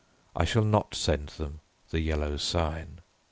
I 0.35 0.45
shall 0.45 0.63
not 0.63 0.95
send 0.95 1.27
them 1.29 1.59
the 1.91 1.99
Yellow 1.99 2.35
Sign." 2.37 3.01